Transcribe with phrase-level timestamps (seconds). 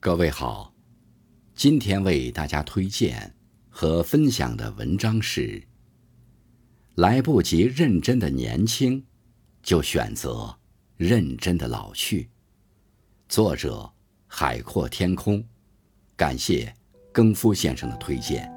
[0.00, 0.72] 各位好，
[1.56, 3.34] 今天为大家推荐
[3.68, 5.60] 和分享的文章是：
[6.94, 9.04] 来不及认真的年轻，
[9.60, 10.56] 就选择
[10.96, 12.30] 认真的老去。
[13.28, 13.92] 作者：
[14.28, 15.44] 海阔天空，
[16.14, 16.72] 感谢
[17.12, 18.48] 更夫先生的推荐。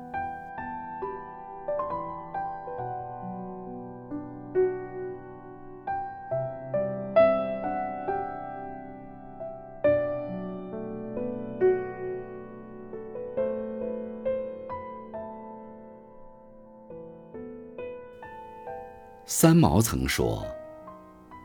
[19.25, 20.45] 三毛曾说：“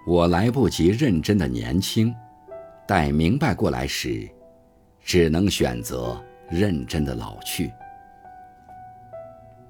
[0.06, 2.12] 我来不及认真的年轻，
[2.86, 4.28] 待明白过来时，
[5.00, 7.70] 只能选择认真的老去。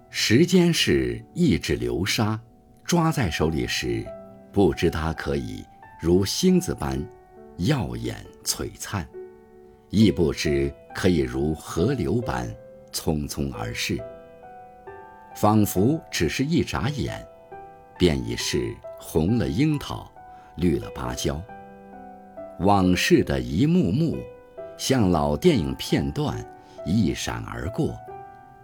[0.09, 2.41] 时间是一指流沙，
[2.85, 4.07] 抓在手里时，
[4.51, 5.63] 不知它可以
[6.01, 6.99] 如星子般
[7.59, 9.07] 耀眼璀璨，
[9.91, 12.49] 亦不知可以如河流般
[12.93, 13.99] 匆匆而逝，
[15.35, 17.23] 仿佛只是一眨眼。”
[17.99, 20.11] 便已是红了樱桃，
[20.57, 21.41] 绿了芭蕉。
[22.61, 24.17] 往事的一幕幕，
[24.79, 26.37] 像老电影片段，
[26.85, 27.95] 一闪而过。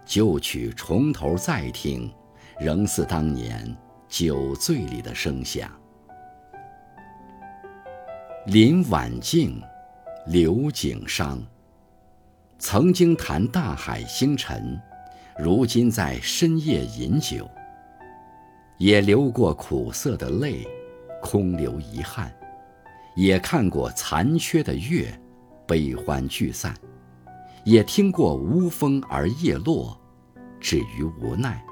[0.05, 2.11] 旧曲从头再听，
[2.59, 3.75] 仍似当年
[4.09, 5.71] 酒醉里的声响。
[8.47, 9.61] 林晚静，
[10.27, 11.41] 刘景商，
[12.59, 14.77] 曾经谈大海星辰，
[15.39, 17.49] 如今在深夜饮酒。
[18.77, 20.67] 也流过苦涩的泪，
[21.21, 22.27] 空留遗憾；
[23.15, 25.07] 也看过残缺的月，
[25.67, 26.73] 悲欢聚散；
[27.63, 29.97] 也听过无风而叶落，
[30.59, 31.63] 止于无奈。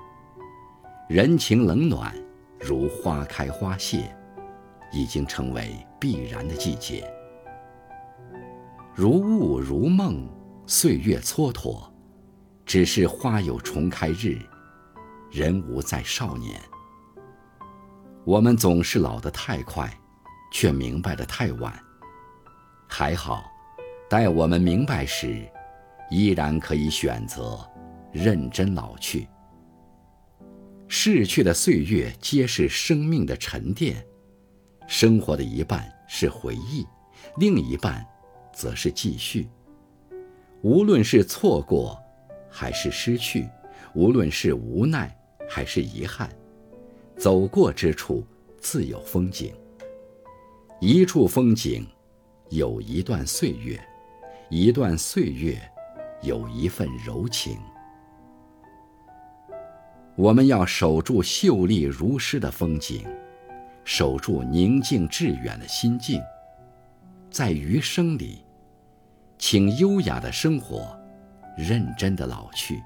[1.09, 2.13] 人情冷暖，
[2.59, 4.15] 如花开花谢，
[4.93, 7.11] 已经成为必然的季节。
[8.93, 10.29] 如雾如梦，
[10.65, 11.83] 岁月蹉跎，
[12.65, 14.37] 只是花有重开日，
[15.31, 16.61] 人无再少年。
[18.23, 19.91] 我们总是老得太快，
[20.53, 21.73] 却明白的太晚。
[22.87, 23.43] 还好，
[24.07, 25.43] 待我们明白时，
[26.11, 27.59] 依然可以选择
[28.11, 29.27] 认真老去。
[30.87, 34.05] 逝去的岁月皆是生命的沉淀，
[34.87, 36.85] 生活的一半是回忆，
[37.37, 38.05] 另一半
[38.53, 39.49] 则是继续。
[40.61, 41.99] 无论是错过，
[42.51, 43.49] 还是失去；
[43.95, 45.17] 无论是无奈，
[45.49, 46.29] 还是遗憾。
[47.21, 48.25] 走过之处，
[48.57, 49.53] 自有风景。
[50.79, 51.85] 一处风景，
[52.49, 53.77] 有一段岁月；
[54.49, 55.55] 一段岁月，
[56.23, 57.59] 有一份柔情。
[60.15, 63.05] 我们要守住秀丽如诗的风景，
[63.85, 66.19] 守住宁静致远的心境。
[67.29, 68.43] 在余生里，
[69.37, 70.99] 请优雅的生活，
[71.55, 72.81] 认真的老去。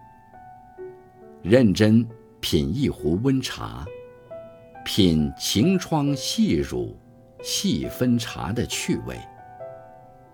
[1.42, 2.06] 认真
[2.42, 3.86] 品一壶温茶。
[4.86, 6.96] 品晴窗细乳，
[7.42, 9.20] 细分茶的趣味。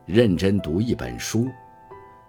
[0.06, 1.48] 认真读一本书，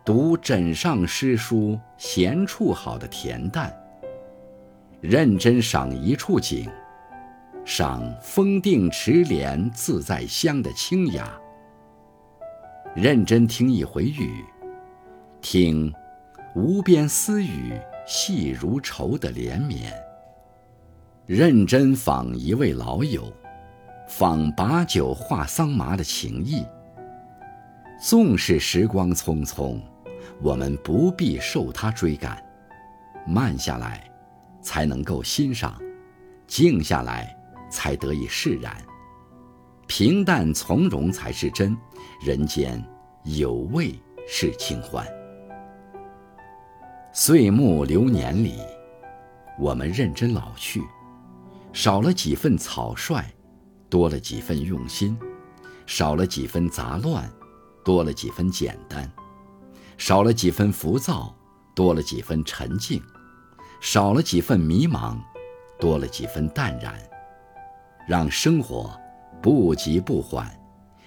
[0.04, 3.76] 读枕上诗书闲处好的恬淡。
[5.00, 6.70] 认真赏一处景，
[7.64, 11.28] 赏风定池莲自在香的清雅。
[12.94, 14.44] 认真听一回雨，
[15.40, 15.92] 听
[16.54, 17.72] 无边丝雨
[18.06, 19.92] 细如愁的连绵。
[21.34, 23.32] 认真访一位老友，
[24.06, 26.62] 访把酒话桑麻的情谊。
[27.98, 29.80] 纵使时光匆匆，
[30.42, 32.36] 我们不必受它追赶，
[33.26, 34.06] 慢下来，
[34.60, 35.72] 才能够欣赏；
[36.46, 37.34] 静下来，
[37.70, 38.76] 才得以释然。
[39.86, 41.74] 平淡从容才是真，
[42.22, 42.78] 人间
[43.24, 43.98] 有味
[44.28, 45.06] 是清欢。
[47.10, 48.58] 岁暮流年里，
[49.58, 50.82] 我们认真老去。
[51.72, 53.24] 少了几分草率，
[53.88, 55.16] 多了几分用心；
[55.86, 57.30] 少了几分杂乱，
[57.82, 59.10] 多了几分简单；
[59.96, 61.34] 少了几分浮躁，
[61.74, 63.00] 多了几分沉静；
[63.80, 65.18] 少了几分迷茫，
[65.80, 66.94] 多了几分淡然。
[68.06, 68.94] 让生活
[69.40, 70.54] 不急不缓，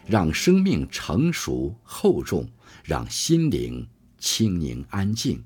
[0.06, 2.48] 让生命成熟厚重，
[2.84, 5.44] 让心灵清宁安静，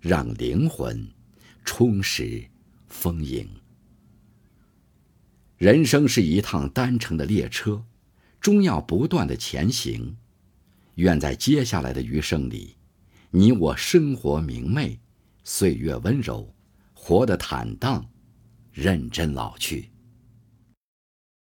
[0.00, 1.06] 让灵魂
[1.64, 2.44] 充实
[2.88, 3.48] 丰盈。
[5.60, 7.84] 人生是一趟单程的列车，
[8.40, 10.16] 终要不断的前行。
[10.94, 12.76] 愿在接下来的余生里，
[13.30, 14.98] 你我生活明媚，
[15.44, 16.54] 岁月温柔，
[16.94, 18.08] 活得坦荡，
[18.72, 19.89] 认真老去。